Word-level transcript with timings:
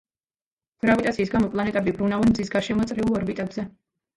გრავიტაციის 0.85 1.31
გამო 1.35 1.51
პლანეტები 1.57 1.93
ბრუნავენ 1.99 2.33
მზის 2.35 2.53
გარშემო 2.57 2.89
წრიულ 2.93 3.17
ორბიტებზე. 3.21 3.69